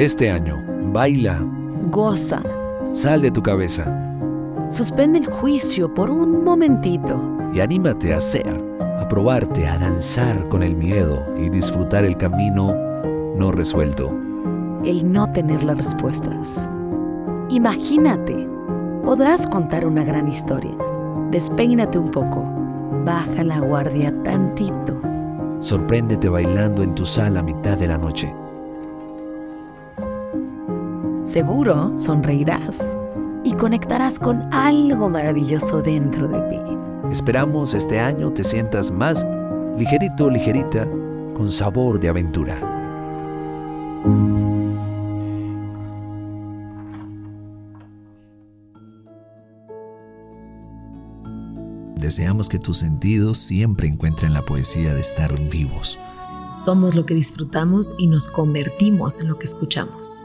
Este 0.00 0.30
año, 0.30 0.56
baila, 0.94 1.38
Goza. 1.90 2.40
sal 2.94 3.20
de 3.20 3.30
tu 3.30 3.42
cabeza 3.42 3.84
Suspende 4.70 5.18
el 5.18 5.26
juicio 5.26 5.92
por 5.92 6.10
un 6.10 6.42
momentito. 6.42 7.20
y 7.52 7.60
anímate 7.60 8.14
a 8.14 8.20
ser, 8.22 8.48
a 8.98 9.06
probarte, 9.06 9.68
a 9.68 9.76
danzar 9.76 10.48
con 10.48 10.62
el 10.62 10.74
miedo 10.74 11.22
y 11.36 11.50
disfrutar 11.50 12.06
el 12.06 12.16
camino 12.16 12.74
no 13.36 13.52
resuelto. 13.52 14.10
El 14.86 15.12
no 15.12 15.30
tener 15.32 15.62
las 15.64 15.76
respuestas. 15.76 16.70
Imagínate. 17.50 18.48
Podrás 19.04 19.46
contar 19.48 19.84
una 19.84 20.02
gran 20.02 20.28
historia. 20.28 20.78
Despeínate 21.30 21.98
un 21.98 22.10
poco. 22.10 22.50
Baja 23.04 23.44
la 23.44 23.60
guardia 23.60 24.14
tantito. 24.22 24.98
Sorpréndete 25.60 26.30
bailando 26.30 26.82
en 26.82 26.94
tu 26.94 27.04
sala 27.04 27.40
a 27.40 27.42
mitad 27.42 27.76
de 27.76 27.88
la 27.88 27.98
noche. 27.98 28.34
Seguro 31.30 31.96
sonreirás 31.96 32.98
y 33.44 33.52
conectarás 33.52 34.18
con 34.18 34.52
algo 34.52 35.08
maravilloso 35.08 35.80
dentro 35.80 36.26
de 36.26 36.40
ti. 36.50 36.58
Esperamos 37.12 37.72
este 37.72 38.00
año 38.00 38.32
te 38.32 38.42
sientas 38.42 38.90
más 38.90 39.24
ligerito, 39.78 40.28
ligerita, 40.28 40.88
con 41.36 41.46
sabor 41.52 42.00
de 42.00 42.08
aventura. 42.08 42.58
Deseamos 51.94 52.48
que 52.48 52.58
tus 52.58 52.78
sentidos 52.78 53.38
siempre 53.38 53.86
encuentren 53.86 54.34
la 54.34 54.42
poesía 54.42 54.94
de 54.94 55.00
estar 55.00 55.32
vivos. 55.48 55.96
Somos 56.50 56.96
lo 56.96 57.06
que 57.06 57.14
disfrutamos 57.14 57.94
y 57.98 58.08
nos 58.08 58.26
convertimos 58.26 59.20
en 59.20 59.28
lo 59.28 59.38
que 59.38 59.46
escuchamos. 59.46 60.24